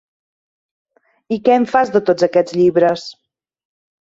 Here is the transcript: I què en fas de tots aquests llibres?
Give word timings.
I 1.37 1.39
què 1.49 1.57
en 1.57 1.67
fas 1.75 1.93
de 1.97 2.01
tots 2.09 2.27
aquests 2.29 2.57
llibres? 2.63 3.05